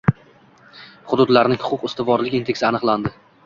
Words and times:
Hududlarning 1.11 1.61
huquq 1.67 1.87
ustuvorligi 1.91 2.43
indeksi 2.43 2.69
aniqlanadi 2.73 3.17